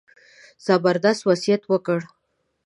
[0.65, 1.99] زبردست وصیت وکړ.